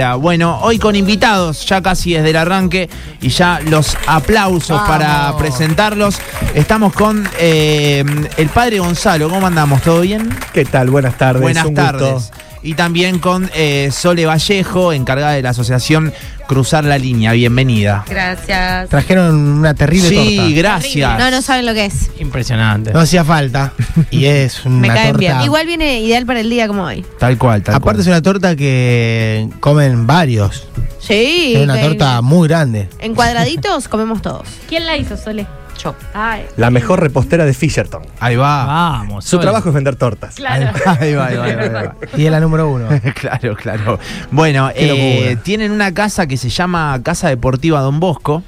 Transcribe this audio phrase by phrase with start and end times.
[0.00, 2.88] Bueno, hoy con invitados, ya casi desde el arranque
[3.20, 6.18] y ya los aplausos para presentarlos.
[6.54, 8.02] Estamos con eh,
[8.38, 9.28] el padre Gonzalo.
[9.28, 9.82] ¿Cómo andamos?
[9.82, 10.30] ¿Todo bien?
[10.54, 10.88] ¿Qué tal?
[10.88, 11.42] Buenas tardes.
[11.42, 12.12] Buenas un tardes.
[12.14, 12.49] gusto.
[12.62, 16.12] Y también con eh, Sole Vallejo, encargada de la asociación
[16.46, 17.32] Cruzar la Línea.
[17.32, 18.04] Bienvenida.
[18.08, 18.88] Gracias.
[18.90, 20.52] Trajeron una terrible Sí, torta.
[20.54, 21.18] gracias.
[21.18, 22.10] No, no saben lo que es.
[22.18, 22.92] Impresionante.
[22.92, 23.72] No hacía falta.
[24.10, 25.18] Y es una Me caen torta.
[25.18, 25.40] bien.
[25.42, 27.04] Igual viene ideal para el día como hoy.
[27.18, 30.66] Tal cual, tal Aparte es una torta que comen varios.
[30.98, 31.54] Sí.
[31.56, 32.88] es una torta muy grande.
[32.98, 34.46] En cuadraditos comemos todos.
[34.68, 35.46] ¿Quién la hizo, Sole?
[35.82, 35.94] Yo.
[36.14, 38.02] Ay, La mejor repostera de Fisherton.
[38.20, 38.64] Ahí va.
[38.66, 39.24] Vamos.
[39.24, 40.34] Su trabajo es vender tortas.
[40.34, 40.70] claro.
[41.00, 41.94] Ahí va, ahí va, ahí va, ahí va.
[42.16, 42.88] Y es la número uno.
[43.14, 43.98] claro, claro.
[44.30, 48.42] Bueno, eh, tienen una casa que se llama Casa Deportiva Don Bosco.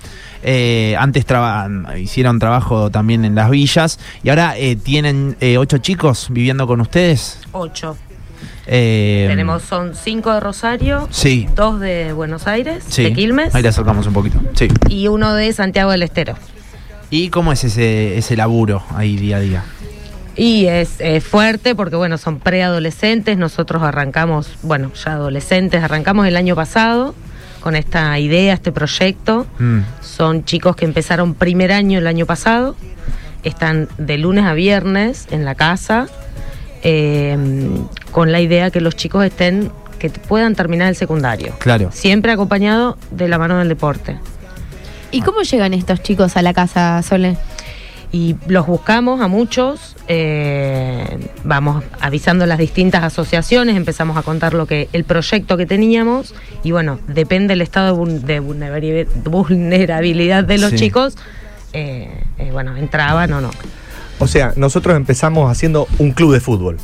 [0.45, 5.79] Eh, antes traba- hicieron trabajo también en las villas y ahora eh, tienen eh, ocho
[5.79, 7.39] chicos viviendo con ustedes.
[7.53, 7.97] Ocho.
[8.67, 13.03] Eh, Tenemos, son cinco de Rosario, Sí, dos de Buenos Aires, sí.
[13.05, 14.41] de Quilmes, Ahí le acercamos un poquito.
[14.55, 14.69] Sí.
[14.89, 16.35] y uno de Santiago del Estero.
[17.13, 19.65] ¿Y cómo es ese, ese laburo ahí día a día?
[20.35, 23.37] Y es eh, fuerte porque, bueno, son preadolescentes.
[23.37, 27.15] Nosotros arrancamos, bueno, ya adolescentes, arrancamos el año pasado
[27.61, 29.47] con esta idea, este proyecto.
[29.59, 32.77] Mm, Son chicos que empezaron primer año el año pasado,
[33.43, 36.07] están de lunes a viernes en la casa,
[36.83, 37.37] eh,
[38.11, 41.55] con la idea que los chicos estén, que puedan terminar el secundario.
[41.59, 41.91] claro.
[41.93, 44.19] Siempre acompañado de la mano del deporte.
[45.13, 47.37] ¿Y cómo llegan estos chicos a la casa, Sole?
[48.13, 54.53] Y los buscamos a muchos, eh, vamos avisando a las distintas asociaciones, empezamos a contar
[54.53, 58.41] lo que el proyecto que teníamos y bueno, depende del estado de, vul- de
[59.31, 60.77] vulnerabilidad- de los Sí.
[60.77, 61.17] chicos,
[61.73, 63.51] eh, eh, bueno, entraban o no.
[64.19, 66.77] O sea, nosotros empezamos haciendo un club de fútbol.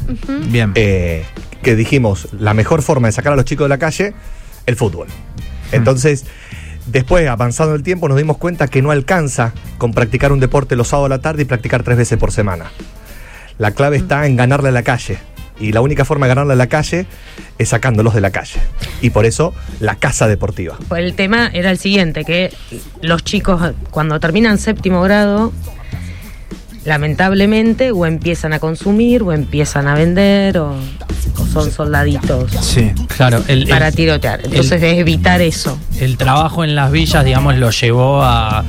[0.47, 0.73] Bien.
[0.77, 1.25] Eh,
[1.63, 4.15] que dijimos, la mejor forma de sacar a los chicos de la calle,
[4.65, 5.09] el fútbol.
[5.73, 6.25] Entonces,
[6.91, 10.89] después, avanzando el tiempo, nos dimos cuenta que no alcanza con practicar un deporte los
[10.89, 12.67] sábados a la tarde y practicar tres veces por semana.
[13.59, 15.19] La clave está en ganarle a la calle.
[15.61, 17.07] Y la única forma de ganarle a la calle
[17.59, 18.61] es sacándolos de la calle.
[19.01, 20.79] Y por eso, la casa deportiva.
[20.89, 22.53] Pues el tema era el siguiente, que
[23.03, 25.53] los chicos cuando terminan séptimo grado,
[26.85, 30.75] lamentablemente o empiezan a consumir o empiezan a vender o,
[31.39, 32.93] o son soldaditos Sí.
[33.17, 34.41] Claro, el, el- para tirotear.
[34.45, 35.79] Entonces es evitar eso.
[36.01, 38.65] el trabajo en las villas, digamos, lo llevó a.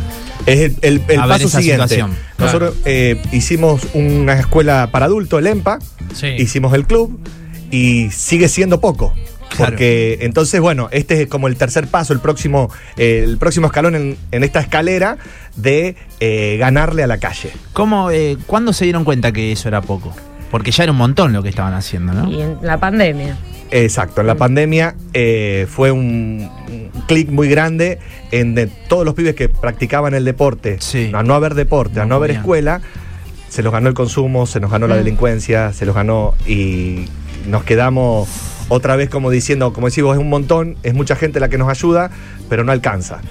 [0.45, 1.87] Es el, el- el paso esa siguiente.
[1.89, 2.15] situación.
[2.37, 5.79] Nosotros eh, hicimos una escuela para adultos, el EMPA,
[6.13, 6.27] Sí.
[6.37, 7.19] hicimos el club
[7.71, 9.13] y sigue siendo poco.
[9.59, 9.71] Claro.
[9.73, 13.95] Porque entonces, bueno, este es como el tercer paso, el próximo, eh, el próximo escalón
[13.95, 15.17] en, en esta escalera
[15.55, 17.51] de eh, ganarle a la calle.
[17.73, 20.13] ¿Cómo, eh, ¿Cuándo se dieron cuenta que eso era poco?
[20.51, 22.31] Porque ya era un montón lo que estaban haciendo, ¿no?
[22.31, 23.37] Y en la pandemia.
[23.71, 26.49] Exacto, en la pandemia eh, fue un,
[26.95, 27.99] un clic muy grande
[28.31, 31.11] en de todos los pibes que practicaban el deporte, Sí.
[31.13, 32.81] a no haber deporte, a No no haber escuela,
[33.47, 34.99] se los ganó el consumo, se nos ganó la Mm.
[34.99, 37.05] delincuencia, se los ganó y
[37.47, 38.27] nos quedamos
[38.69, 41.69] otra vez como diciendo, como decimos, es un montón, es mucha gente la que nos
[41.69, 42.09] ayuda,
[42.47, 43.21] pero no alcanza.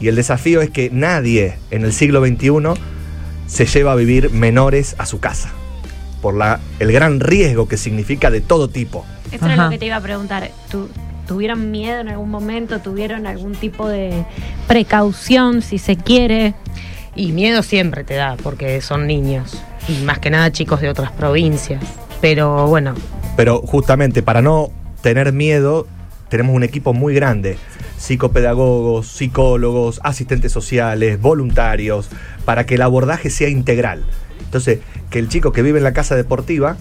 [0.00, 2.50] Y el desafío es que nadie en el siglo XXI
[3.46, 5.50] se lleva a vivir menores a su casa,
[6.20, 9.04] por la, el gran riesgo que significa de todo tipo.
[9.32, 9.64] Eso era Ajá.
[9.64, 10.50] lo que te iba a preguntar.
[10.70, 10.88] ¿Tú,
[11.26, 12.78] ¿Tuvieron miedo en algún momento?
[12.80, 14.24] ¿Tuvieron algún tipo de
[14.66, 16.54] precaución, si se quiere?
[17.14, 19.60] Y miedo siempre te da, porque son niños.
[19.88, 21.82] Y más que nada chicos de otras provincias.
[22.20, 22.94] Pero bueno,
[23.36, 24.70] Pero justamente para no
[25.08, 25.86] tener miedo,
[26.28, 27.56] tenemos un equipo muy grande.
[27.96, 32.10] Psicopedagogos, psicólogos, asistentes sociales, voluntarios,
[32.44, 34.04] para que el abordaje sea integral.
[34.44, 36.76] Entonces, que el chico que vive en la casa deportiva,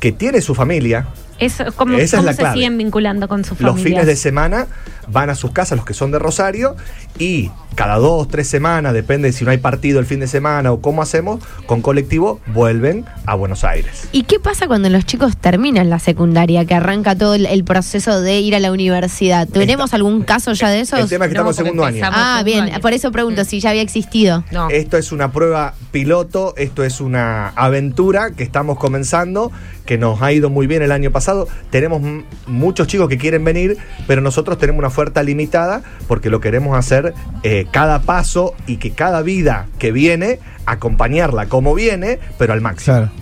[0.00, 1.06] que tiene su familia,
[1.38, 2.56] Eso, ¿Cómo, Esa es la se clave.
[2.56, 3.72] siguen vinculando con su familia?
[3.72, 4.66] los fines de semana
[5.08, 6.76] van a sus casas los que son de Rosario
[7.18, 10.80] y cada dos, tres semanas, depende si no hay partido el fin de semana o
[10.80, 14.08] cómo hacemos, con colectivo vuelven a Buenos Aires.
[14.12, 18.20] ¿Y qué pasa cuando los chicos terminan la secundaria, que arranca todo el, el proceso
[18.20, 19.46] de ir a la universidad?
[19.46, 20.98] ¿Tenemos algún caso ya de esos?
[20.98, 21.96] El tema es que No, estamos en segundo año.
[21.98, 22.80] empezamos- Ah, bien, año.
[22.80, 24.42] por eso pregunto si ya había existido.
[24.50, 24.70] no.
[24.70, 29.52] Esto es una prueba piloto, esto es una aventura que estamos comenzando,
[29.84, 31.46] que nos ha ido muy bien el año pasado.
[31.70, 32.00] Tenemos
[32.46, 33.76] muchos chicos que quieren venir,
[34.06, 38.90] pero nosotros tenemos una oferta limitada porque lo queremos hacer eh, cada paso y que
[38.92, 42.96] cada vida que viene, acompañarla como viene, pero al máximo.
[42.96, 43.12] Claro.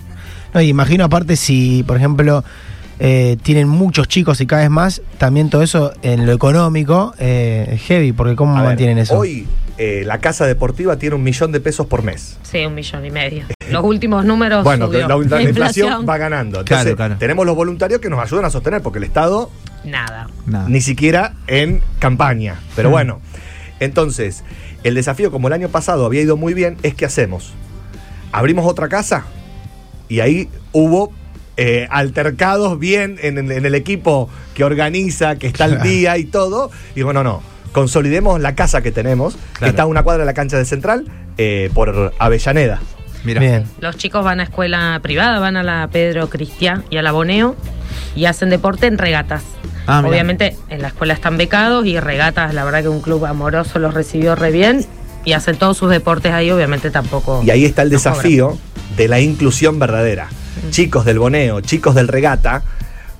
[0.53, 2.43] No, y imagino aparte si, por ejemplo,
[2.99, 7.67] eh, tienen muchos chicos y cada vez más, también todo eso en lo económico eh,
[7.73, 9.17] es heavy, porque ¿cómo A ver, mantienen eso?
[9.19, 9.47] Hoy
[9.77, 12.37] eh, la casa deportiva tiene un millón de pesos por mes.
[12.43, 13.45] Sí, un millón y medio.
[13.69, 15.01] Los últimos números Bueno, subió.
[15.01, 15.47] la, la La inflación
[15.87, 16.05] inflación.
[16.07, 16.63] va ganando.
[16.63, 17.15] Claro, Entonces, claro.
[17.17, 19.51] tenemos los voluntarios que nos ayudan a sostener, porque el Estado
[19.83, 20.29] Nada.
[20.45, 20.69] Nada.
[20.69, 22.55] ni siquiera en campaña.
[22.77, 23.19] Pero bueno,
[23.79, 24.43] entonces,
[24.83, 27.53] el desafío, como el año pasado había ido muy bien, es ¿qué hacemos?
[28.31, 29.25] Abrimos otra casa
[30.09, 31.11] y ahí hubo
[31.57, 36.25] eh, altercados bien en, en- en el equipo que organiza, que está al día y
[36.25, 36.69] todo.
[36.95, 37.41] Y bueno, no,
[37.71, 41.05] consolidemos la casa que tenemos, que está a una cuadra de la cancha de Central,
[41.37, 42.81] eh, por Avellaneda.
[43.23, 43.39] Mira.
[43.41, 43.63] Bien.
[43.79, 47.55] Los chicos van a escuela privada, van a la Pedro Cristian y a la Boneo
[48.15, 49.43] y hacen deporte en regatas.
[49.87, 50.03] Ah.
[50.05, 53.93] Obviamente en la escuela están becados y regatas, la verdad que un club amoroso los
[53.93, 54.85] recibió re bien
[55.23, 57.41] y hacen todos sus deportes ahí, obviamente tampoco.
[57.43, 58.13] Y ahí está el cobran.
[58.13, 58.57] desafío
[58.95, 60.27] de la inclusión verdadera.
[60.69, 62.63] Chicos del boneo, chicos del regata,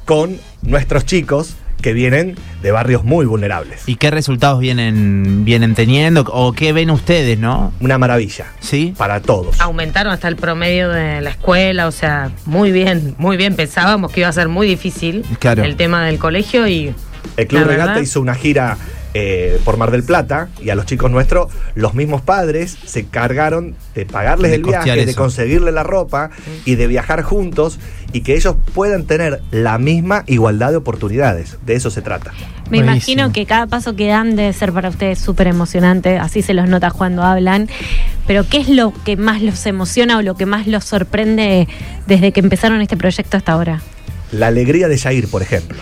[0.05, 2.33] con nuestros chicos que vienen
[2.63, 3.83] de barrios muy vulnerables.
[3.85, 6.21] ¿Y qué resultados vienen, vienen teniendo?
[6.33, 7.73] ¿O qué ven ustedes, no?
[7.79, 8.95] Una maravilla ¿Sí?
[8.97, 9.61] para todos.
[9.61, 13.55] Aumentaron hasta el promedio de la escuela, o sea, muy bien, muy bien.
[13.55, 15.63] Pensábamos que iba a ser muy difícil Claro.
[15.63, 16.91] el tema del colegio y
[17.37, 18.77] El Club Regata hizo una gira
[19.17, 23.73] eh, por Mar del Plata y a los chicos nuestros, los mismos padres se encargaron
[23.95, 26.31] de pagarles De el viaje, de conseguirle la ropa
[26.65, 27.79] y de viajar juntos
[28.11, 31.57] y que ellos puedan tener la misma igualdad de oportunidades.
[31.65, 32.33] De eso se trata.
[32.69, 32.91] Me Buenísimo.
[32.91, 36.67] imagino que cada paso que dan debe ser para ustedes súper emocionante, así se los
[36.67, 37.69] nota cuando hablan.
[38.27, 41.69] Pero ¿qué es lo que más los emociona o lo que más los sorprende
[42.05, 43.81] desde que empezaron este proyecto hasta ahora?
[44.33, 45.77] La alegría de Jair, por ejemplo.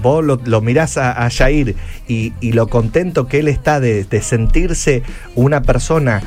[0.00, 1.76] Vos lo, lo mirás a, a Jair
[2.08, 5.02] y, y lo contento que él está de, de sentirse
[5.34, 6.22] una persona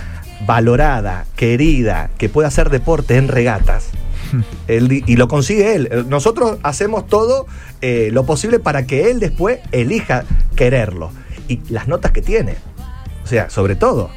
[0.45, 3.89] valorada, querida, que puede hacer deporte en regatas.
[4.67, 6.05] Él y lo consigue él.
[6.07, 7.45] Nosotros hacemos todo
[7.81, 10.23] eh, lo posible para que él después elija
[10.55, 11.11] quererlo.
[11.47, 12.55] Y las notas que tiene.
[13.23, 14.09] O sea, sobre todo.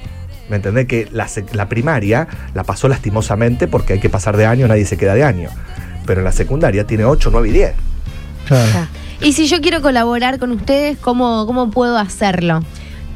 [0.49, 0.87] ¿Me entendés?
[0.87, 5.15] Que la primaria la pasó lastimosamente porque hay que pasar de año, nadie se queda
[5.15, 5.51] de año.
[6.07, 7.73] Pero en la secundaria tiene 8, 9 y 10.
[8.47, 8.89] Claro.
[9.21, 12.63] Y si yo quiero colaborar con ustedes, ¿cómo, cómo puedo hacerlo?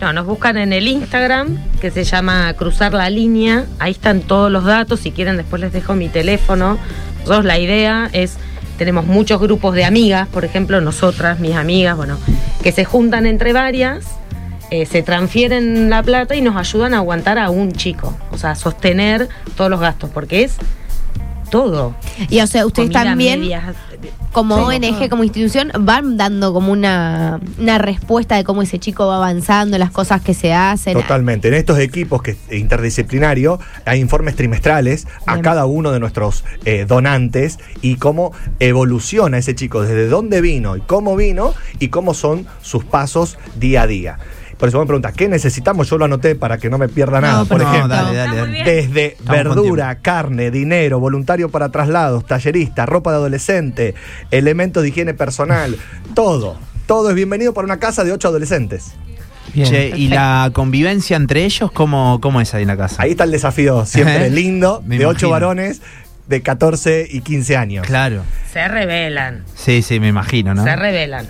[0.01, 3.67] No, nos buscan en el Instagram, que se llama Cruzar la Línea.
[3.79, 5.01] Ahí están todos los datos.
[5.01, 6.79] Si quieren, después les dejo mi teléfono.
[7.19, 8.39] Nosotros la idea es,
[8.79, 12.17] tenemos muchos grupos de amigas, por ejemplo, nosotras, mis amigas, bueno,
[12.63, 14.07] que se juntan entre varias,
[14.71, 18.17] eh, se transfieren la plata y nos ayudan a aguantar a un chico.
[18.33, 20.57] O sea, sostener todos los gastos, porque es
[21.51, 21.95] todo.
[22.31, 23.77] Y o sea, ustedes Comida, también, medias,
[24.33, 24.77] como Sí.
[24.77, 29.79] ONG, como institución, van dando como una, una respuesta de cómo ese chico va avanzando,
[29.79, 30.95] las cosas que se hacen.
[30.95, 31.49] Totalmente.
[31.49, 35.45] En estos equipos que interdisciplinarios hay informes trimestrales a Bien.
[35.45, 40.81] cada uno de nuestros eh, donantes y cómo evoluciona ese chico, desde dónde vino y
[40.81, 44.19] cómo vino y cómo son sus pasos día a día.
[44.61, 45.89] Por eso me pregunta, ¿qué necesitamos?
[45.89, 47.47] Yo lo anoté para que no me pierda nada.
[47.47, 48.63] Por No, ejemplo, dale, dale, dale.
[48.65, 53.95] desde Estamos verdura, carne, dinero, voluntario para traslados, tallerista, ropa de adolescente,
[54.31, 55.77] elementos de higiene personal,
[56.15, 56.59] todo.
[56.87, 58.93] Todo es bienvenido para una casa de ocho adolescentes.
[59.55, 59.67] Bien.
[59.67, 63.03] Che, ¿y la convivencia entre ellos cómo, cómo es ahí en la casa?
[63.03, 65.81] Ahí está el desafío siempre lindo Me de ocho varones
[66.29, 67.87] de 14 y 15 años.
[67.87, 68.23] Claro.
[68.53, 70.63] se revelan, Sí, sí, me imagino, ¿no?
[70.65, 71.27] se revelan.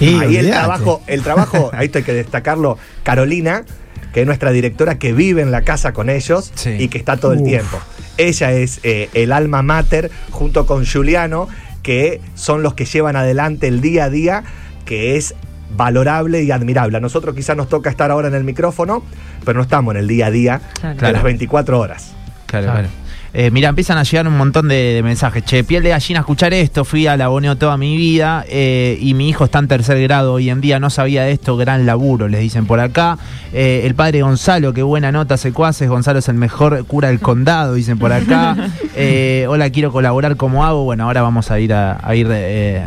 [0.00, 3.64] Y ahí el trabajo, el trabajo, ahí hay que destacarlo, Carolina,
[4.12, 6.70] que es nuestra directora que vive en la casa con ellos Sí.
[6.78, 7.48] y que está todo el Uf.
[7.48, 7.78] tiempo.
[8.16, 11.48] Ella es eh, el alma mater junto con Juliano,
[11.82, 14.44] que son los que llevan adelante el día a día,
[14.84, 15.34] que es
[15.76, 16.96] valorable y admirable.
[16.98, 19.02] A nosotros quizás nos toca estar ahora en el micrófono,
[19.44, 20.96] pero no estamos en el día a día Claro.
[21.00, 22.12] de las 24 horas.
[22.46, 22.88] Claro, Claro.
[22.88, 23.03] claro.
[23.36, 25.44] Eh, mira, empiezan a llegar un montón de, de mensajes.
[25.44, 26.84] Che, piel de gallina, escuchar esto.
[26.84, 30.34] Fui a la Boneo toda mi vida eh, y mi hijo está en tercer grado
[30.34, 30.78] hoy en día.
[30.78, 31.56] No sabía de esto.
[31.56, 33.18] Gran laburo, les dicen por acá.
[33.52, 35.88] Eh, el padre Gonzalo, qué buena nota, secuaces.
[35.88, 38.56] Gonzalo es el mejor cura del condado, dicen por acá.
[38.96, 40.36] Eh, hola, quiero colaborar.
[40.36, 40.84] ¿Cómo hago?
[40.84, 42.28] Bueno, ahora vamos a ir a, a ir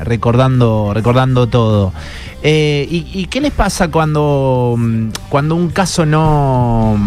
[0.03, 1.91] recordando, recordando todo.
[2.41, 6.97] Y, y qué les pasa cuando, mm, cuando un caso no...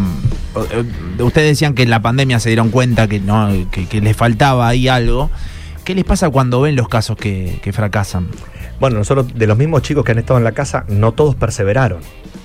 [0.57, 4.17] eh, Ustedes decían que en la pandemia se dieron cuenta que, no, que, que les
[4.17, 5.31] faltaba ahí algo.
[5.85, 8.29] ¿Qué les pasa cuando ven los casos que, que fracasan?
[8.79, 12.01] Bueno, nosotros, de los mismos chicos que han estado en la casa, no todos perseveraron.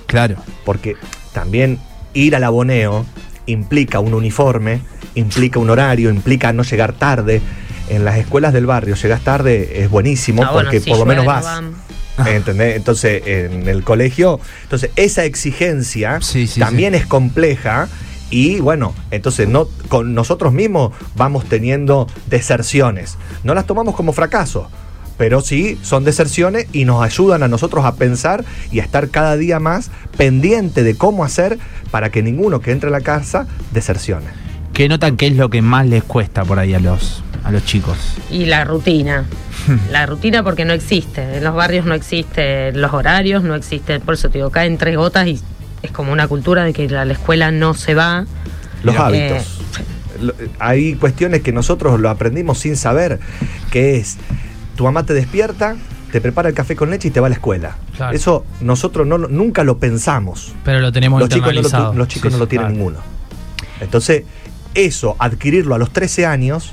[0.06, 0.36] Claro.
[0.64, 0.94] porque
[1.32, 1.80] también
[2.14, 3.04] ir al aboneo
[3.46, 4.80] implica un uniforme,
[5.16, 7.42] implica un horario, implica no llegar tarde.
[7.88, 11.06] En las escuelas del barrio llegas tarde es buenísimo Ah, bueno, porque si por lo
[11.06, 11.44] menos no vas.
[11.44, 11.74] van.
[12.26, 12.76] ¿entendés?
[12.76, 17.88] Entonces, en el colegio, entonces esa exigencia Sí, sí, también es compleja
[18.30, 23.18] y bueno, entonces no con nosotros mismos vamos teniendo deserciones.
[23.44, 24.68] No las tomamos como fracaso,
[25.16, 29.36] pero sí son deserciones y nos ayudan a nosotros a pensar y a estar cada
[29.36, 31.58] día más pendiente de cómo hacer
[31.90, 34.26] para que ninguno que entre a la casa desercione.
[34.72, 37.64] ¿Qué notan que es lo que más les cuesta por ahí a los, a los
[37.64, 37.96] chicos?
[38.30, 39.24] Y la rutina.
[39.90, 41.38] La rutina porque no existe.
[41.38, 43.98] En los barrios no existen los horarios, no existe.
[44.00, 45.40] Por eso te digo, caen tres gotas y
[45.82, 48.26] es como una cultura de que a la escuela no se va.
[48.84, 49.58] Los Mira, hábitos.
[50.60, 53.18] Hay cuestiones que nosotros lo aprendimos sin saber,
[53.70, 54.16] que es,
[54.76, 55.76] tu mamá te despierta,
[56.12, 57.76] te prepara el café con leche y te va a la escuela.
[57.96, 58.14] Claro.
[58.16, 60.54] Eso nosotros no, lo- nunca lo pensamos.
[60.64, 62.76] Pero lo tenemos Los chicos no lo, los chicos Sí, no lo tienen claro.
[62.78, 62.98] ninguno.
[63.80, 64.22] Entonces,
[64.74, 66.72] eso, adquirirlo a los 13 años,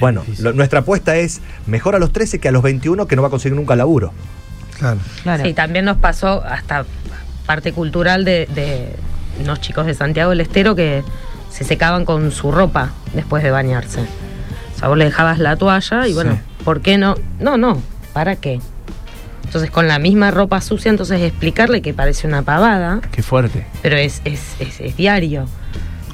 [0.00, 3.22] bueno, lo- nuestra apuesta es mejor a los 13 que a los 21 que no
[3.22, 4.12] va a conseguir nunca laburo.
[4.78, 5.00] Claro.
[5.22, 5.44] Claro.
[5.44, 6.84] Sí, también nos pasó hasta
[7.46, 8.94] parte cultural de, de
[9.42, 11.02] unos chicos de Santiago del Estero que
[11.50, 14.00] se secaban con su ropa después de bañarse.
[14.00, 16.64] O sea, vos le dejabas la toalla y bueno, Sí.
[16.64, 17.16] ¿por qué no?
[17.40, 17.80] No, no,
[18.12, 18.60] ¿para qué?
[19.44, 23.66] Entonces con la misma ropa sucia, entonces explicarle que parece una pavada, Qué fuerte.
[23.82, 25.46] pero es, es, es, es diario.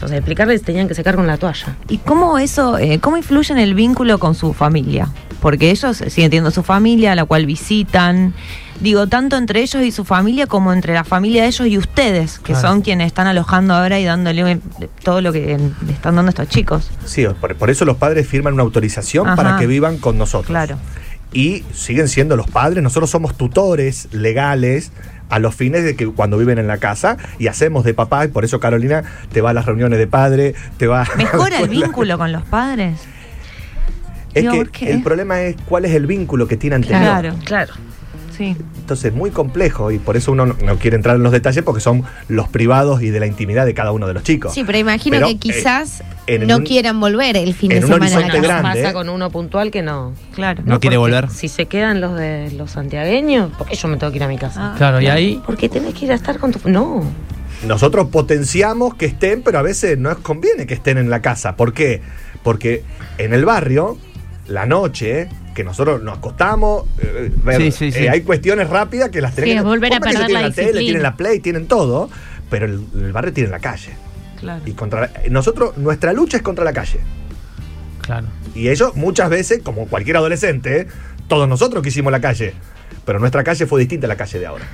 [0.04, 1.76] Entonces explicarles que tenían que secar con la toalla.
[1.88, 5.08] ¿Y cómo eso, eh, cómo influye en el vínculo con su familia?
[5.40, 8.34] Porque ellos siguen teniendo su familia, a la cual visitan.
[8.80, 12.38] Digo, tanto entre ellos y su familia como entre la familia de ellos y ustedes,
[12.38, 12.68] que Claro.
[12.68, 14.58] son quienes están alojando ahora y dándole
[15.02, 16.90] todo lo que le están dando a estos chicos.
[17.06, 19.36] Sí, por, por eso los padres firman una autorización Ajá.
[19.36, 20.48] para que vivan con nosotros.
[20.48, 20.76] Claro.
[21.32, 24.92] Y siguen siendo los padres, nosotros somos tutores legales
[25.28, 28.28] a los fines de que cuando viven en la casa y hacemos de papá, y
[28.28, 32.18] por eso Carolina te va a las reuniones de padre, te va ¿Mejora el vínculo
[32.18, 33.00] con los padres?
[34.34, 37.00] Es que el problema es cuál es el vínculo que tiene anterior.
[37.00, 37.34] Claro.
[37.44, 37.74] Claro.
[38.36, 38.56] Sí.
[38.78, 41.80] Entonces, muy complejo y por eso uno no, no quiere entrar en los detalles porque
[41.80, 44.52] son los privados y de la intimidad de cada uno de los chicos.
[44.52, 47.80] Sí, pero imagino Pero, que quizás eh, en no un- quieran volver el fin en
[47.80, 48.60] de un semana a la horizonte casa.
[48.62, 50.12] grande, pasa con uno puntual que no.
[50.34, 50.62] Claro.
[50.66, 51.30] No quiere porque volver.
[51.30, 54.28] Si se quedan los de los santiagueños, ¿por qué yo me tengo que ir a
[54.28, 54.72] mi casa?
[54.72, 54.74] Ah.
[54.76, 56.68] Claro, y ahí Porque tenés que ir a estar con tu...
[56.68, 57.02] No.
[57.66, 61.56] Nosotros potenciamos que estén, pero a veces no es conviene que estén en la casa.
[61.56, 62.02] ¿Por qué?
[62.42, 62.82] Porque
[63.16, 63.96] en el barrio,
[64.48, 68.04] la noche, que nosotros nos acostamos, eh, ver, Sí, sí, sí.
[68.04, 69.64] eh, hay cuestiones rápidas que las tenemos.
[69.64, 72.10] volver a que perder tienen la la tele, tienen la play, tienen todo,
[72.50, 73.90] pero el, el barrio tiene la calle.
[74.40, 74.62] Claro.
[74.66, 76.98] Y contra la- nosotros, nuestra lucha es contra la calle.
[78.02, 78.26] Claro.
[78.54, 80.86] Y ellos muchas veces, como cualquier adolescente, ¿eh?
[81.28, 82.52] todos nosotros quisimos la calle.
[83.06, 84.64] Pero nuestra calle fue distinta a la calle de ahora.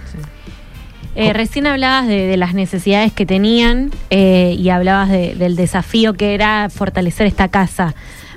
[1.17, 6.15] Eh, recién hablabas de, de las necesidades que tenían eh, y hablabas de- del desafío
[6.15, 7.95] que era fortalecer esta casa.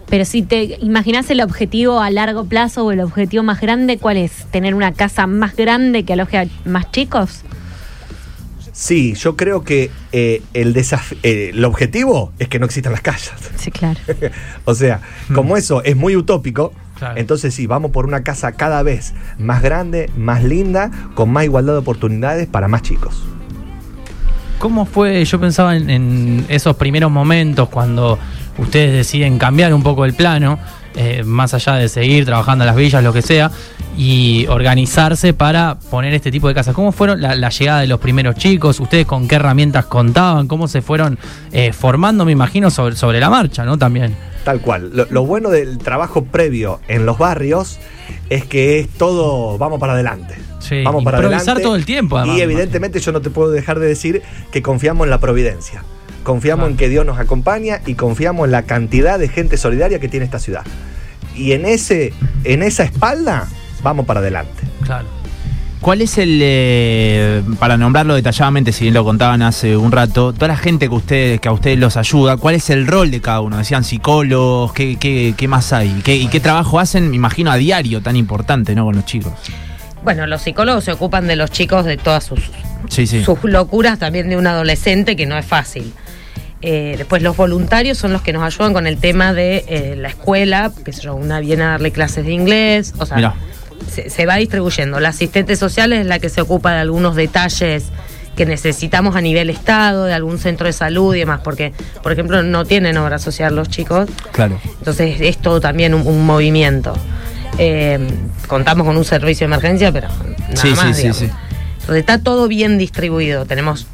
[0.09, 4.17] Pero si te imaginas el objetivo a largo plazo o el objetivo más grande, ¿cuál
[4.17, 4.45] es?
[4.51, 7.41] ¿Tener una casa más grande que aloje a más chicos?
[8.73, 13.39] Sí, yo creo que eh, el, eh, el objetivo es que no existan las casas.
[13.55, 13.99] Sí, claro.
[14.65, 14.99] o sea,
[15.33, 17.17] como eso es muy utópico, Claro.
[17.17, 21.73] entonces sí, vamos por una casa cada vez más grande, más linda, con más igualdad
[21.73, 23.23] de oportunidades para más chicos.
[24.59, 25.23] ¿Cómo fue?
[25.25, 28.17] Yo pensaba en, en esos primeros momentos cuando
[28.57, 30.59] ustedes deciden cambiar un poco el plano,
[30.95, 33.51] eh, más allá de seguir trabajando en las villas, lo que sea,
[33.97, 36.73] y organizarse para poner este tipo de casas.
[36.75, 38.79] ¿Cómo fueron la, la llegada de los primeros chicos?
[38.79, 40.47] ¿Ustedes con qué herramientas contaban?
[40.47, 41.17] ¿Cómo se fueron
[41.51, 43.77] eh, formando, me imagino, sobre, sobre la marcha, ¿no?
[43.77, 44.15] También.
[44.43, 44.91] Tal cual.
[44.93, 47.79] Lo, lo bueno del trabajo previo en los barrios
[48.29, 50.35] es que es todo, vamos para adelante.
[50.59, 51.63] Sí, vamos para improvisar adelante.
[51.63, 54.61] todo el tiempo, además, Y me evidentemente yo no te puedo dejar de decir que
[54.61, 55.83] confiamos en la providencia.
[56.23, 56.71] Confiamos Claro.
[56.71, 60.25] en que Dios nos acompaña y confiamos en la cantidad de gente solidaria que tiene
[60.25, 60.63] esta ciudad.
[61.35, 62.13] Y en, ese,
[62.43, 63.47] en esa espalda,
[63.81, 64.63] vamos para adelante.
[64.83, 65.07] Claro.
[65.81, 70.47] ¿Cuál es el, eh, para nombrarlo detalladamente, si bien lo contaban hace un rato, toda
[70.47, 73.41] la gente que ustedes, que a ustedes los ayuda, cuál es el rol de cada
[73.41, 73.57] uno?
[73.57, 75.99] Decían psicólogos, ¿qué, qué, qué más hay?
[76.05, 78.85] ¿Qué, ¿Y qué trabajo hacen, me imagino, a diario tan importante, ¿no?
[78.85, 79.33] Con los chicos.
[80.05, 82.39] Bueno, los psicólogos se ocupan de los chicos de todas sus,
[82.87, 83.21] Sí, sí.
[83.25, 85.93] sus locuras, también de un adolescente, que no es fácil.
[86.65, 90.07] Eh, después los voluntarios son los que nos ayudan con el tema de eh, la
[90.07, 93.35] escuela, que yo, una viene a darle clases de inglés, o sea, Mirá.
[93.91, 94.99] se, se va distribuyendo.
[95.01, 97.85] La asistente social es la que se ocupa de algunos detalles
[98.37, 102.41] que necesitamos a nivel estado, de algún centro de salud y demás, porque, por ejemplo,
[102.43, 104.57] no tienen obra social los chicos, Claro.
[104.79, 106.93] entonces es todo también un, un movimiento.
[107.59, 107.99] Eh,
[108.47, 111.17] contamos con un servicio de emergencia, pero nada Sí, más, sí, sí, digamos.
[111.17, 111.29] sí.
[111.81, 113.45] Entonces está todo bien distribuido.
[113.45, 113.85] Tenemos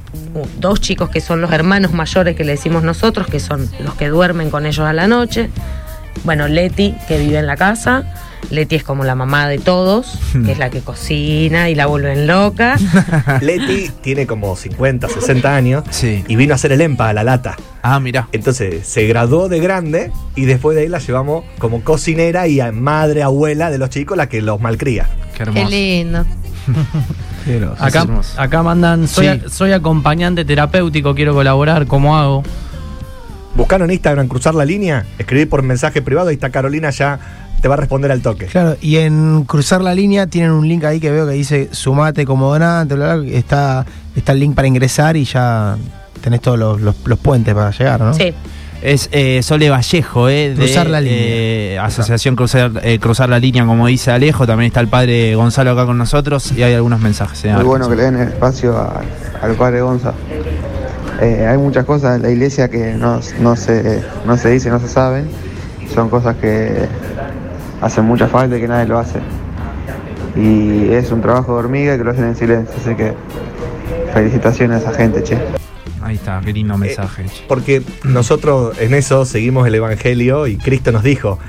[0.60, 4.08] dos chicos que son los hermanos mayores que le decimos nosotros, que son los que
[4.10, 5.50] duermen con ellos a la noche.
[6.24, 8.04] Bueno, Leti, que vive en la casa.
[8.50, 12.26] Leti es como la mamá de todos, que es la que cocina y la vuelven
[12.26, 12.78] loca.
[13.42, 16.24] Leti tiene como 50, 60 años Sí.
[16.28, 17.58] y vino a hacer el EMPA a la lata.
[17.82, 18.28] Ah, mira.
[18.32, 22.72] Entonces se graduó de grande y después de ahí la llevamos como cocinera y a
[22.72, 25.08] madre, abuela de los chicos, la que los malcría.
[25.38, 26.26] Qué Qué hermoso.
[27.80, 28.06] Acá,
[28.38, 29.42] acá mandan, soy, Sí.
[29.50, 32.44] soy acompañante terapéutico, quiero colaborar, ¿cómo hago?
[33.56, 37.20] Buscando en Instagram, cruzar la línea, escribir por mensaje privado, ahí está Carolina ya
[37.62, 38.46] te va a responder al toque.
[38.46, 42.26] Claro, y en cruzar la línea tienen un link ahí que veo que dice sumate
[42.26, 45.76] como donante, bla, bla, está, está el link para ingresar y ya
[46.22, 48.14] tenés todos los, los- los puentes para llegar, ¿no?
[48.14, 48.34] Sí.
[48.82, 51.18] Es eh, Sole Vallejo, eh, de Cruzar la línea.
[51.22, 54.48] eh, Asociación Cruzar, eh, Cruzar la Línea, como dice Alejo.
[54.48, 57.44] También está el padre Gonzalo acá con nosotros y hay algunos mensajes.
[57.44, 59.02] eh, Muy bueno que le den el espacio a-
[59.42, 60.14] al padre Gonza.
[61.22, 64.80] Eh, hay muchas cosas en la iglesia que no, no se, no se dicen, no
[64.80, 65.28] se saben.
[65.94, 66.88] Son cosas que
[67.82, 69.20] hacen mucha falta y que nadie lo hace.
[70.38, 72.74] Y es un trabajo de hormiga y que lo hacen en silencio.
[72.82, 73.14] Así que
[74.14, 75.38] felicitaciones a esa gente, che.
[76.02, 77.26] Ahí está, qué lindo mensaje.
[77.48, 81.40] Porque nosotros en eso seguimos el Evangelio y Cristo nos dijo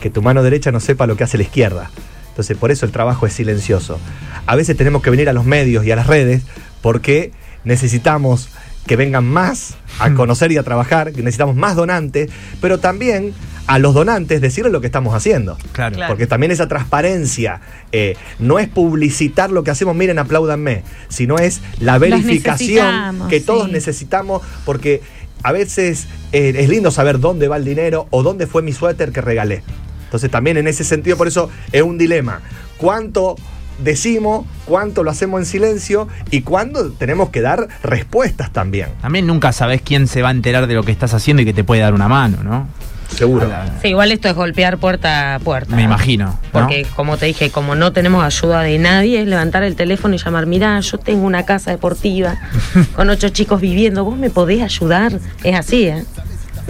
[0.00, 1.90] que tu mano derecha no sepa lo que hace la izquierda.
[2.30, 3.98] Entonces por eso el trabajo es silencioso.
[4.46, 6.42] A veces tenemos que venir a los medios y a las redes
[6.82, 7.32] porque
[7.64, 8.48] necesitamos
[8.86, 13.34] que vengan más a conocer y a trabajar, que necesitamos más donantes, pero también
[13.70, 15.56] a los donantes decirles lo que estamos haciendo.
[15.70, 15.94] Claro.
[15.94, 16.10] Claro.
[16.10, 17.60] Porque también esa transparencia
[17.92, 23.66] eh, no es publicitar lo que hacemos, miren, apláudanme, sino es la verificación que todos
[23.66, 23.72] sí.
[23.72, 25.02] necesitamos, porque
[25.44, 29.12] a veces eh, es lindo saber dónde va el dinero o dónde fue mi suéter
[29.12, 29.62] que regalé.
[30.06, 32.40] Entonces también en ese sentido, por eso es un dilema.
[32.76, 33.36] ¿Cuánto
[33.84, 38.88] decimos, cuánto lo hacemos en silencio y cuándo tenemos que dar respuestas también?
[39.00, 41.54] También nunca sabés quién se va a enterar de lo que estás haciendo y que
[41.54, 42.66] te puede dar una mano, ¿no?
[43.14, 43.50] Seguro.
[43.82, 45.74] Sí, igual esto es golpear puerta a puerta.
[45.76, 46.26] Me imagino.
[46.26, 46.38] ¿no?
[46.52, 50.18] Porque, como te dije, como no tenemos ayuda de nadie, es levantar el teléfono y
[50.18, 52.36] llamar, mirá, yo tengo una casa deportiva
[52.96, 55.12] con ocho chicos viviendo, ¿vos me podés ayudar?
[55.42, 56.04] Es así, ¿eh?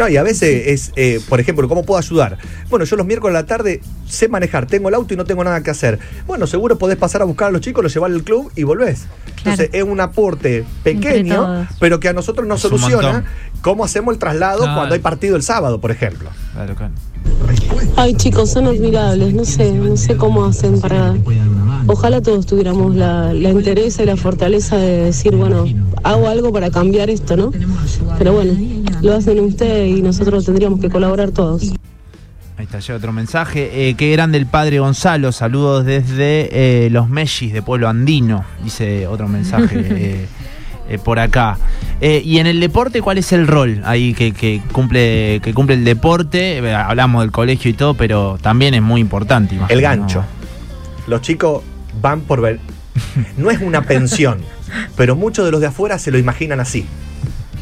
[0.01, 2.39] No, y a veces es, eh, por ejemplo, ¿cómo puedo ayudar?
[2.71, 5.45] Bueno, yo los miércoles a la tarde sé manejar, tengo el auto y no tengo
[5.45, 5.99] nada que hacer.
[6.27, 9.05] Bueno, seguro podés pasar a buscar a los chicos, los llevar al club y volvés.
[9.37, 13.25] Entonces es un aporte pequeño, pero que a nosotros nos Es soluciona
[13.61, 14.75] cómo hacemos el traslado Claro.
[14.75, 16.31] cuando hay partido el sábado, por ejemplo.
[16.55, 16.95] Claro, claro.
[17.97, 21.15] Ay chicos, son admirables, no sé, no sé cómo hacen para...
[21.93, 25.65] Ojalá todos tuviéramos la, la entereza y la fortaleza de decir, bueno,
[26.05, 27.51] hago algo para cambiar esto, ¿no?
[28.17, 28.53] Pero bueno,
[29.03, 31.73] lo hacen ustedes y nosotros tendríamos que colaborar todos.
[32.57, 33.89] Ahí está, llega otro mensaje.
[33.89, 35.33] Eh, qué grande el padre Gonzalo.
[35.33, 38.45] Saludos desde eh, los Mellis de Pueblo Andino.
[38.63, 40.27] Dice otro mensaje eh,
[40.89, 41.59] eh, por acá.
[42.01, 45.75] Eh, y en el deporte, ¿cuál es el rol ahí que, que cumple que cumple
[45.75, 46.73] el deporte?
[46.73, 49.57] Hablamos del colegio y todo, pero también es muy importante.
[49.57, 50.25] imagino, El gancho.
[51.09, 51.65] Los chicos
[52.01, 52.61] van por ver.
[53.37, 54.41] No es una pensión,
[54.97, 56.87] pero muchos de los de afuera se lo imaginan así.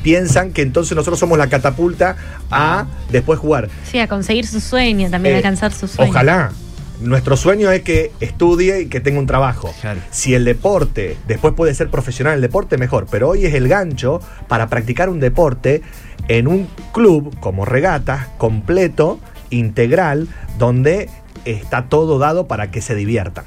[0.03, 2.17] Piensan que entonces nosotros somos la catapulta
[2.51, 3.69] a después jugar.
[3.91, 6.11] Sí, a conseguir su sueño, también Eh, alcanzar su sueño.
[6.11, 6.53] Ojalá.
[7.01, 9.73] Nuestro sueño es que estudie y que tenga un trabajo.
[9.81, 10.01] Claro.
[10.11, 13.07] Si el deporte después puede ser profesional el deporte, mejor.
[13.11, 15.83] Pero hoy es el gancho para practicar un deporte
[16.27, 19.21] en un club como regatas, completo,
[19.51, 20.27] integral,
[20.59, 21.09] donde
[21.45, 23.45] está todo dado para que se diviertan.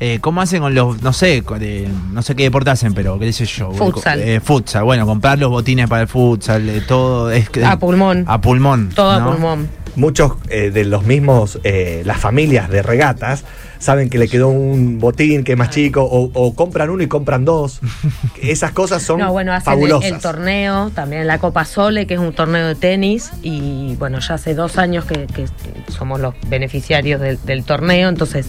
[0.00, 3.18] Eh, ¿Cómo hacen con los, no sé, con, eh, no sé qué deporte hacen, pero
[3.20, 3.70] qué sé yo?
[3.70, 4.20] Futsal.
[4.20, 7.30] Eh, futsal, bueno, comprar los botines para el futsal, eh, todo.
[7.30, 8.24] Es, que- A pulmón.
[8.26, 8.90] A pulmón.
[8.94, 9.28] Todo ¿no?
[9.28, 9.68] a pulmón.
[9.94, 13.44] Muchos eh, de los mismos, eh, las familias de regatas,
[13.78, 17.08] saben que le quedó un botín que es más chico, o, o compran uno y
[17.08, 17.80] compran dos.
[18.42, 20.10] Esas cosas son No, bueno, hacen el, fabulosas.
[20.10, 24.34] el torneo, también la Copa Sole, que es un torneo de tenis, y bueno, ya
[24.34, 25.44] hace dos años que, que
[25.92, 28.46] somos los beneficiarios del, del torneo, entonces,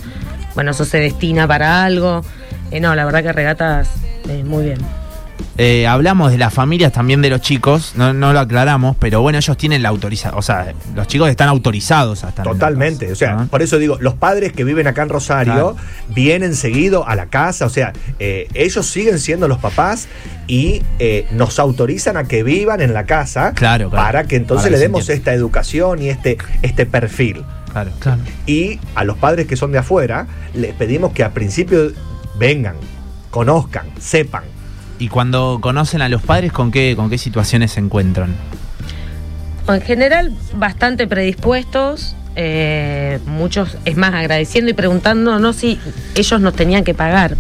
[0.56, 2.24] bueno, eso se destina para algo.
[2.72, 3.90] Eh, no, la verdad que regatas
[4.30, 4.80] eh, muy bien.
[5.58, 9.38] Eh, hablamos de las familias también de los chicos, no, no lo aclaramos, pero bueno,
[9.38, 13.62] ellos tienen la autorización, o sea, los chicos están autorizados hasta Totalmente, o sea, por
[13.62, 15.76] eso digo, los padres que viven acá en Rosario Claro.
[16.08, 20.08] vienen seguido a la casa, o sea, eh, ellos siguen siendo los papás
[20.48, 24.06] y eh, nos autorizan a que vivan en la casa Claro, claro.
[24.06, 27.44] para que entonces Para que le demos esta educación y este, este perfil.
[27.74, 27.92] Claro.
[28.00, 28.22] Claro.
[28.46, 31.92] Y a los padres que son de afuera, les pedimos que al principio
[32.38, 32.76] vengan,
[33.32, 34.44] conozcan, sepan.
[35.00, 38.36] Y cuando conocen a los padres, ¿con qué, con qué situaciones se encuentran?
[39.68, 42.16] En general, bastante predispuestos.
[42.36, 45.80] eh, muchos, es más, agradeciendo y preguntándonos si
[46.16, 47.36] ellos nos tenían que pagar.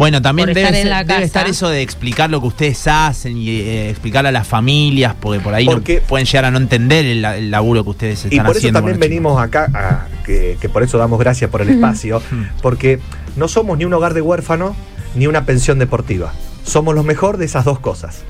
[0.00, 3.90] Bueno, también debe, estar ser- debe eso de explicar lo que ustedes hacen y eh,
[3.90, 7.36] explicar a las familias, porque por ahí no pueden llegar a no entender el, la-
[7.36, 8.78] el laburo que ustedes están Y por eso haciendo.
[8.78, 12.20] también los venimos acá, a- que, que por eso damos gracias por el espacio,
[12.62, 12.98] porque
[13.36, 14.74] no somos ni un hogar de huérfanos
[15.14, 16.32] ni una pensión deportiva.
[16.64, 18.22] Somos lo mejor de esas dos cosas.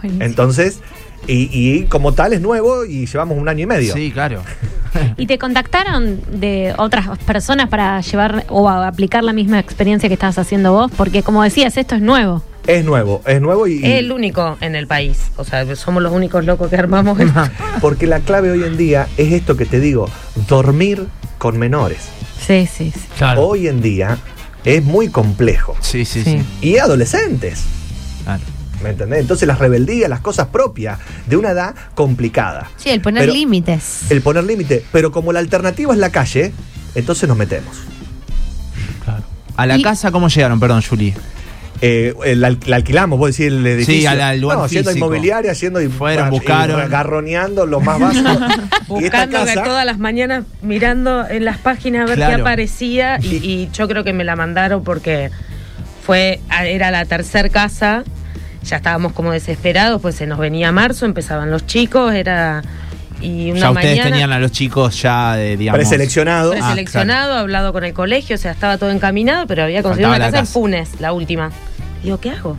[0.00, 0.24] Buenísimo.
[0.24, 0.78] Entonces,
[1.26, 3.94] y, y como tal es nuevo y llevamos un año y medio.
[3.94, 4.42] Sí, claro.
[5.16, 10.14] ¿Y te contactaron de otras personas para llevar o a aplicar la misma experiencia que
[10.14, 10.90] estabas haciendo vos?
[10.96, 12.42] Porque como decías, esto es nuevo.
[12.66, 15.30] Es nuevo, es nuevo y, Es el único en el país.
[15.36, 17.42] O sea, somos los únicos locos que armamos esto.
[17.80, 20.08] porque la clave hoy en día es esto que te digo,
[20.48, 21.06] dormir
[21.38, 22.08] con menores.
[22.44, 23.00] Sí, sí, sí.
[23.16, 23.42] Claro.
[23.46, 24.18] Hoy en día
[24.64, 25.76] es muy complejo.
[25.80, 26.38] Sí, sí, Sí.
[26.60, 26.68] sí.
[26.68, 27.62] Y adolescentes.
[28.24, 28.42] Claro.
[28.82, 29.20] ¿Me entendés?
[29.20, 32.68] Entonces las rebeldías, las cosas propias de una edad complicada.
[32.76, 34.10] Sí, el poner Pero- límites.
[34.10, 34.84] El poner límite.
[34.92, 36.52] Pero como la alternativa es la calle,
[36.94, 37.76] entonces nos metemos.
[39.04, 39.22] claro.
[39.56, 40.58] A la Y- casa, ¿cómo llegaron?
[40.60, 41.14] Perdón, Juli.
[41.82, 42.14] Eh,
[42.44, 44.10] al- la alquilamos, vos decís el edificio.
[44.10, 45.06] al- al lugar no, haciendo físico.
[45.06, 46.90] inmobiliaria, haciendo y- Fueron, y buscaron.
[46.90, 48.28] garroneando lo más básico.
[49.00, 52.36] y esta Buscando casa, todas las mañanas mirando en las páginas a ver Claro.
[52.36, 55.30] qué aparecía y, y yo creo que me la mandaron porque
[56.04, 58.04] fue era la tercer casa,
[58.64, 62.62] ya estábamos como desesperados, pues se nos venía marzo, empezaban los chicos, era
[63.20, 65.78] y una ya ustedes mañana tenían a los chicos ya, de, digamos.
[65.78, 66.52] preseleccionado.
[66.52, 70.28] Ah, preseleccionado, hablado con el colegio, o sea, estaba todo encaminado, pero había conseguido Faltaba
[70.28, 70.52] una casa, en.
[70.52, 71.50] Funes, la última.
[72.02, 72.56] Digo, ¿qué hago?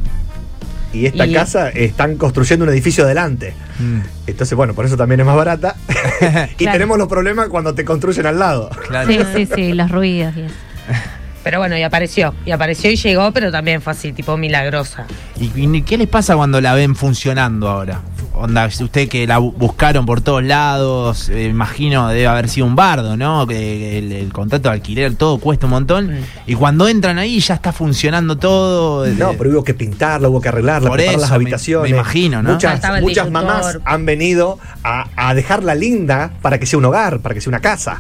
[0.94, 3.54] Y esta Y- casa están construyendo un edificio adelante.
[3.80, 5.76] Mm, Entonces, bueno, por eso también es más barata.
[5.88, 6.74] y Claro.
[6.74, 8.70] tenemos los problemas cuando te construyen al lado.
[8.88, 9.08] claro.
[9.08, 10.54] Sí, sí, sí, los ruidos y eso.
[11.44, 15.06] Pero bueno, y apareció, y apareció y llegó, pero también fue así, tipo milagrosa.
[15.40, 18.02] ¿Y, y qué les pasa cuando la ven funcionando ahora?
[18.34, 22.76] Onda, usted que la bu- buscaron por todos lados, eh, imagino debe haber sido un
[22.76, 23.46] bardo, ¿no?
[23.46, 26.08] Que el, el contrato de alquiler, todo cuesta un montón.
[26.14, 26.24] Mm.
[26.48, 29.06] Y cuando entran ahí ya está funcionando todo.
[29.06, 31.92] eh, No, pero hubo que pintarla, hubo que arreglarla, Por preparar eso, las me- habitaciones.
[31.92, 32.54] me imagino, ¿no?
[33.02, 37.42] Muchas, mamás han venido a, a dejarla linda para que sea un hogar, para que
[37.42, 38.00] sea una casa.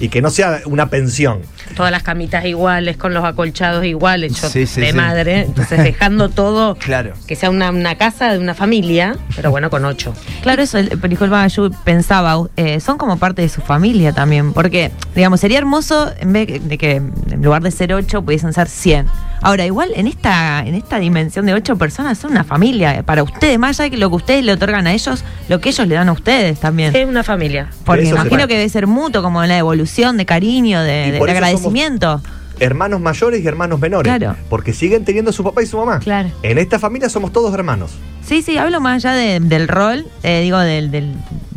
[0.00, 1.42] Y que no sea una pensión.
[1.76, 4.96] Todas las camitas iguales, con los acolchados iguales, yo Sí, sí, de sí.
[4.96, 5.42] madre.
[5.42, 7.12] Entonces dejando todo Claro.
[7.28, 10.12] que sea una, una casa de una familia, pero bueno, con ocho.
[10.42, 14.92] Claro, eso, el- disculpa, yo pensaba, eh, son como parte de su familia también, porque,
[15.14, 19.06] digamos, sería hermoso en vez de que en lugar de ser ocho pudiesen ser 100.
[19.40, 23.22] Ahora, igual en esta en esta dimensión de ocho personas son una familia eh, para
[23.22, 25.88] ustedes, más allá de que lo que ustedes le otorgan a ellos, lo que ellos
[25.88, 26.94] le dan a ustedes también.
[26.94, 27.68] Es una familia.
[27.86, 32.20] Porque imagino que debe ser mutuo, como la evolución de cariño, de, agradecimiento.
[32.62, 34.14] Hermanos mayores y hermanos menores.
[34.16, 34.36] Claro.
[34.48, 35.98] Porque siguen teniendo su papá y su mamá.
[35.98, 36.30] Claro.
[36.42, 37.90] En esta familia somos todos hermanos.
[38.24, 41.12] Sí, sí, hablo más allá de- del rol, eh, digo, del, del,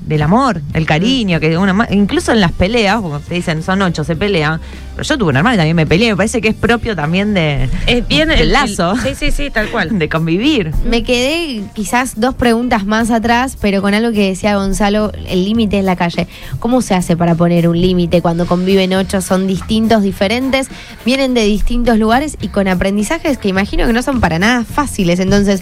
[0.06, 3.82] del amor, del cariño, que uno más- incluso en las peleas, como te dicen, son
[3.82, 4.60] ocho, se pelean.
[4.96, 7.34] Pero yo tuve una hermana y también me peleé, me parece que es propio también
[7.34, 9.90] de, Es bien del el- lazo, el- sí, sí, sí, tal cual.
[10.00, 10.72] de convivir.
[10.86, 15.80] Me quedé quizás dos preguntas más atrás, pero con algo que decía Gonzalo, el límite
[15.80, 16.28] en la calle.
[16.60, 19.22] ¿Cómo se hace para poner un límite cuando conviven ocho?
[19.22, 20.68] Son distintos, diferentes,
[21.06, 25.20] vienen de distintos lugares y con aprendizajes que imagino que no son para nada fáciles.
[25.20, 25.62] Entonces,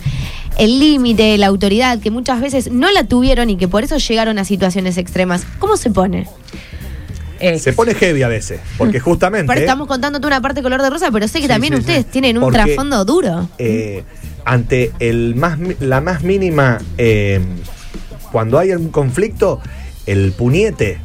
[0.57, 4.37] el límite, la autoridad, que muchas veces no la tuvieron y que por eso llegaron
[4.39, 6.27] a situaciones extremas, ¿cómo se pone?
[7.39, 8.59] Eh, Se pone heavy a veces.
[8.77, 9.47] Porque justamente.
[9.47, 12.03] Pero estamos contándote una parte color de rosa, pero sé que Sí, también sí, ustedes
[12.05, 12.09] sí.
[12.11, 13.49] tienen un Porque- trasfondo duro.
[13.57, 14.03] eh,
[14.45, 17.41] ante el más, la más mínima, eh,
[18.31, 19.59] cuando hay un conflicto,
[20.05, 20.99] el puñete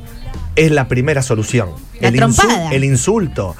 [0.57, 1.71] es la primera solución.
[2.01, 2.71] La el, trompada.
[2.73, 3.57] el insulto.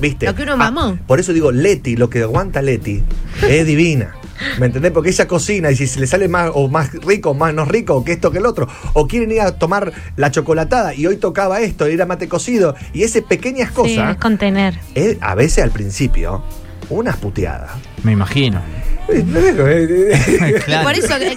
[0.00, 0.26] ¿Viste?
[0.26, 0.98] Lo que uno Ah, mamó.
[1.06, 3.02] por eso digo, Leti, lo que aguanta Leti,
[3.48, 4.14] es divina.
[4.58, 4.92] ¿Me entendés?
[4.92, 7.64] Porque ella cocina y si se le sale más o más rico o más no
[7.64, 11.06] rico, o que esto que el otro, o quieren ir a tomar la chocolatada y
[11.06, 14.78] hoy tocaba esto, era mate cocido, y esas pequeñas Sí, cosas, es contener.
[14.94, 16.42] es a veces al principio,
[16.88, 17.70] unas puteadas.
[18.02, 18.60] Me imagino.
[20.64, 20.84] Claro.
[20.84, 21.36] Por eso, eh,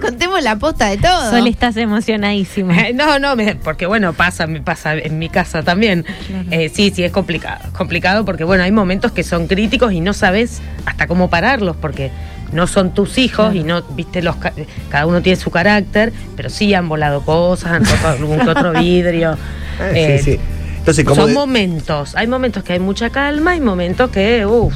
[0.00, 1.30] contemos la posta de todo.
[1.30, 2.88] Sol estás emocionadísima.
[2.88, 6.04] Eh, No, no, me- porque bueno, pasa, me pasa en mi casa también.
[6.50, 7.60] Eh, sí, sí, es complicado.
[7.72, 12.10] Complicado porque bueno, hay momentos que son críticos y no sabes hasta cómo pararlos porque
[12.52, 14.52] no son tus hijos y no, viste, los ca-
[14.90, 19.32] cada uno tiene su carácter, pero sí han volado cosas, han tocado algún otro vidrio.
[19.32, 19.36] Eh,
[19.94, 20.40] Eh, sí, sí.
[20.78, 22.14] Entonces, como Son de- momentos.
[22.14, 24.74] Hay momentos que hay mucha calma, hay momentos que, uff,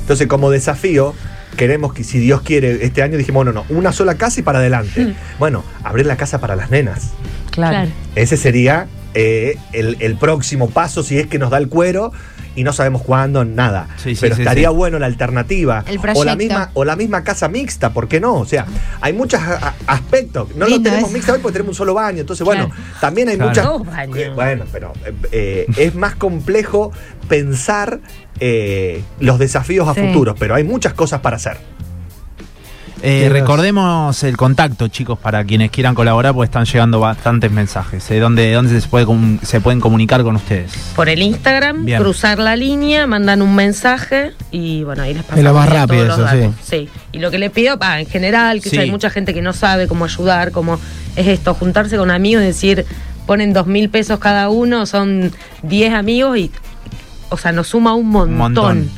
[0.00, 1.14] entonces, como desafío,
[1.56, 4.58] queremos que, si Dios quiere, este año dijimos, no, no, una sola casa y para
[4.58, 5.04] adelante.
[5.06, 5.14] Mm.
[5.38, 7.10] Bueno, abrir la casa para las nenas.
[7.50, 7.90] Claro.
[8.14, 12.12] Ese sería eh, el, el próximo paso si es que nos da el cuero
[12.56, 13.88] y no sabemos cuándo, nada.
[13.96, 14.74] Sí, sí, Pero sí, estaría sí.
[14.74, 15.84] bueno la alternativa.
[15.86, 18.34] El o la misma O la misma casa mixta, ¿por qué no?
[18.34, 18.66] O sea,
[19.00, 19.40] hay muchos
[19.86, 20.54] aspectos.
[20.56, 22.20] No lo tenemos mixta hoy porque tenemos un solo baño.
[22.20, 22.82] Entonces, bueno, Claro.
[23.00, 23.50] también hay Claro.
[23.50, 23.64] muchas.
[23.64, 24.16] Dos baños.
[24.18, 24.92] Eh, Bueno, pero
[25.32, 26.92] eh, es más complejo
[27.28, 28.00] pensar
[28.40, 30.00] eh, los desafíos a Sí.
[30.00, 31.58] futuros, pero hay muchas cosas para hacer.
[33.02, 38.10] Eh, recordemos el contacto, chicos, para quienes quieran colaborar, porque están llegando bastantes mensajes.
[38.10, 39.06] Eh, ¿Dónde, dónde se, puede
[39.42, 40.72] se pueden comunicar con ustedes?
[40.94, 41.98] por el Instagram, Bien.
[42.00, 46.04] cruzar la línea, mandan un mensaje y bueno, ahí les pasamos Es lo más rápido
[46.04, 46.26] eso,
[46.62, 46.88] sí.
[47.12, 48.76] Y lo que les pido, ah, en general, que Sí.
[48.78, 50.78] hay mucha gente que no sabe cómo ayudar, cómo
[51.16, 52.84] es esto, juntarse con amigos, decir,
[53.26, 55.32] ponen dos mil pesos cada uno, son
[55.62, 56.50] 10 amigos y,
[57.30, 58.36] o sea, nos suma un montón.
[58.36, 58.90] montón.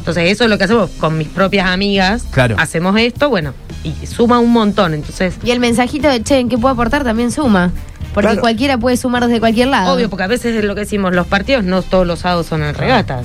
[0.00, 2.24] Entonces eso es lo que hacemos con mis propias amigas.
[2.32, 2.56] Claro.
[2.58, 3.52] Hacemos esto, bueno,
[3.84, 4.94] y suma un montón.
[4.94, 7.04] Entonces, Y el mensajito de che, ¿en qué puedo aportar?
[7.04, 7.70] También suma.
[8.14, 8.40] Porque Claro.
[8.40, 9.94] cualquiera puede sumar desde cualquier lado.
[9.94, 12.64] obvio, porque a veces es lo que decimos, los partidos no todos los sábados son
[12.64, 13.24] en regatas.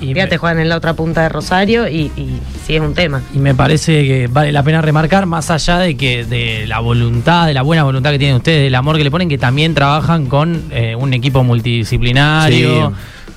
[0.00, 2.94] Y Ya te juegan en la otra punta de Rosario y, y sí es un
[2.94, 3.22] tema.
[3.32, 7.46] Y me parece que vale la pena remarcar, más allá de que de la voluntad,
[7.46, 10.26] de la buena voluntad que tienen ustedes, del amor que le ponen, que también trabajan
[10.26, 12.92] con eh, un equipo multidisciplinario,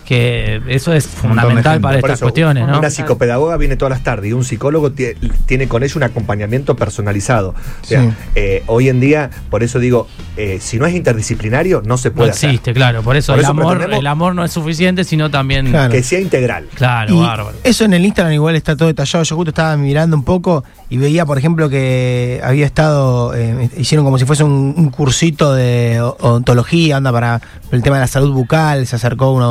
[0.07, 2.79] que eso es Un fundamental para Por estas eso, cuestiones, ¿no?
[2.79, 6.77] Una psicopedagoga viene todas las tardes y un psicólogo tie- tiene con ello un acompañamiento
[6.77, 7.53] personalizado.
[7.81, 8.09] O sea, Sí.
[8.35, 12.15] eh, hoy en día, por eso digo, eh, si no es interdisciplinario, no se No
[12.15, 12.49] puede hacer.
[12.51, 13.03] existe, claro.
[13.03, 15.67] Por eso, Por el, eso amor, el amor no es suficiente, sino también.
[15.71, 15.91] Claro.
[15.91, 16.67] Que sea integral.
[16.75, 17.57] Claro, Y bárbaro.
[17.65, 19.23] Eso en el Instagram igual está todo detallado.
[19.25, 24.05] Yo justo estaba mirando un poco y veía, por ejemplo, que había estado, eh, hicieron
[24.05, 27.41] como si fuese un, un cursito de odontología, anda para
[27.71, 29.45] el tema de la salud bucal, se acercó una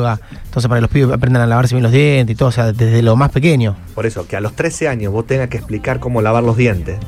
[0.00, 2.52] odontóloga, entonces para que los pibes aprendan a lavarse bien los dientes y todo, o
[2.52, 3.76] sea, desde lo más pequeño.
[3.94, 6.98] Por eso, que a los 13 años vos tengas que explicar cómo lavar los dientes,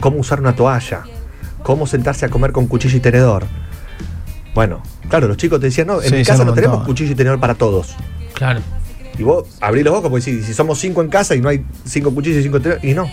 [0.00, 1.02] cómo usar una toalla,
[1.62, 3.44] cómo sentarse a comer con cuchillo y tenedor.
[4.54, 7.14] Bueno, claro, los chicos te decían, no, en Sí, mi casa no tenemos cuchillo y
[7.14, 7.94] tenedor para todos.
[8.34, 8.60] Claro.
[9.18, 11.64] Y vos abrís los ojos porque si, si somos cinco en casa y no hay
[11.84, 13.10] cinco cuchillos y cinco tenedores, y no.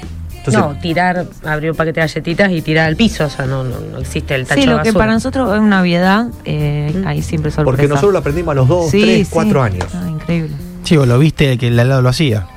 [0.47, 3.63] Entonces, no, tirar, abrir un paquete de galletitas y tirar al piso, o sea, no,
[3.63, 7.03] no, no existe el tacho Sí, de lo que para nosotros es una obviedad, eh,
[7.05, 7.65] hay siempre sorpresa.
[7.65, 9.33] porque nosotros lo aprendimos a los dos, Sí, tres, sí.
[9.33, 9.85] cuatro años.
[9.93, 10.51] Ah, increíble.
[10.83, 12.47] Chivo, lo viste que el de al lado lo hacía.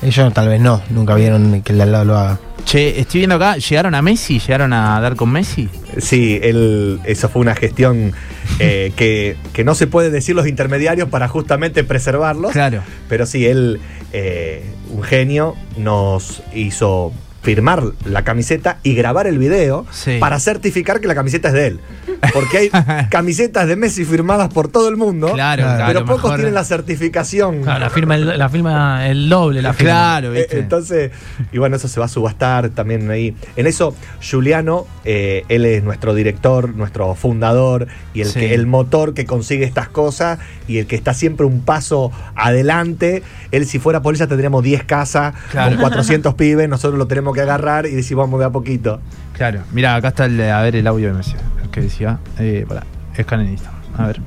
[0.00, 2.38] Ellos tal vez no, nunca vieron que el de al lado lo haga.
[2.64, 4.38] Che, estoy viendo acá, ¿llegaron a Messi?
[4.38, 5.68] ¿Llegaron a dar con Messi?
[5.98, 8.12] Sí, él, eso fue una gestión
[8.60, 12.52] eh, que, que no se puede decir los intermediarios para justamente preservarlos.
[12.52, 12.82] Claro.
[13.08, 13.80] Pero sí, él,
[14.12, 20.18] eh, un genio, nos hizo firmar la camiseta y grabar el video Sí.
[20.20, 21.80] para certificar que la camiseta es de él.
[22.32, 22.70] Porque hay
[23.10, 27.62] camisetas de Messi firmadas por todo el mundo, Claro, pero pocos mejor- tienen la certificación.
[27.62, 29.90] Claro, la firma el, la firma el doble, la firma.
[29.92, 30.58] Claro, Eh, ¿viste?
[30.60, 31.10] Entonces,
[31.52, 33.34] y bueno, eso se va a subastar también ahí.
[33.56, 33.94] En eso,
[34.28, 38.38] Juliano, eh, él es nuestro director, nuestro fundador y el, Sí.
[38.40, 43.22] que, el motor que consigue estas cosas y el que está siempre un paso adelante.
[43.50, 45.70] Él, si fuera por ella, tendríamos 10 casas Claro.
[45.72, 46.68] con 400 pibes.
[46.68, 49.00] Nosotros lo tenemos que agarrar y decir, vamos de a poquito.
[49.36, 49.60] Claro.
[49.72, 51.34] Mira, acá está el, a ver el audio de Messi.
[51.62, 52.18] el que decía.
[52.38, 52.84] Eh, pará,
[53.16, 53.80] escan en Instagram.
[53.98, 54.20] A ver.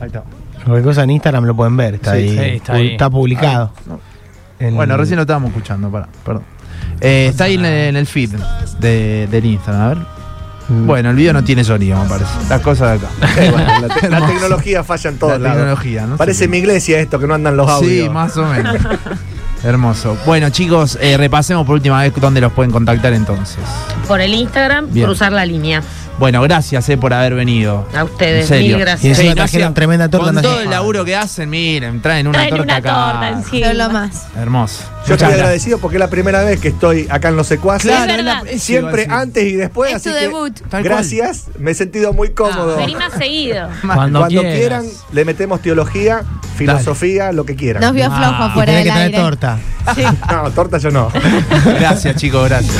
[0.00, 0.22] Ahí está.
[0.64, 2.28] Cualquier cosa en Instagram lo pueden ver, está Sí, ahí.
[2.30, 2.88] sí, está ahí.
[2.92, 3.72] Está publicado.
[4.58, 6.42] En- Bueno, recién lo estábamos escuchando, pará, perdón.
[7.00, 8.30] Eh, está ahí en, en el feed
[8.78, 9.98] de, del Instagram, a ver.
[10.68, 10.86] Mm.
[10.86, 12.30] Bueno, el video no tiene sonido, me parece.
[12.48, 13.14] Las cosas de acá.
[13.40, 14.32] Eh, bueno, la, te- la Hermoso.
[14.34, 15.56] tecnología falla en todos La lados.
[15.58, 16.16] tecnología, ¿no?
[16.16, 18.04] Parece mi iglesia esto, que no andan los audios.
[18.04, 18.76] Sí, más o menos.
[19.62, 20.16] Hermoso.
[20.24, 23.58] Bueno, chicos, eh, repasemos por última vez dónde los pueden contactar entonces.
[24.08, 25.06] Por el Instagram, Bien.
[25.06, 25.82] cruzar la línea.
[26.18, 27.86] Bueno, gracias eh, por haber venido.
[27.96, 28.76] A ustedes, En serio.
[28.76, 29.04] mil gracias.
[29.04, 32.38] Y encima Sí, trajeron tremenda torta, Con todo el laburo que hacen, miren, traen una
[32.40, 33.12] Traen torta una acá.
[33.12, 33.72] torta encima.
[33.72, 34.26] Lo más.
[34.36, 34.82] Hermoso.
[34.82, 35.38] Yo Muchas estoy gracias.
[35.40, 37.90] agradecido porque es la primera vez que estoy acá en Los Secuaces.
[37.90, 39.90] Claro, Es la- Siempre antes y después.
[39.90, 40.60] Es así tu que debut.
[40.82, 42.76] Gracias, me he sentido muy cómodo.
[42.76, 43.68] Vení más seguido.
[43.82, 46.22] Cuando, quieran, le metemos teología,
[46.56, 47.82] filosofía, lo que quieran.
[47.82, 48.16] Nos vio Ah.
[48.36, 49.18] flojo fuera tenés del que traer aire.
[49.18, 49.58] torta.
[50.30, 51.10] No, torta yo no.
[51.78, 52.76] Gracias, chicos, gracias.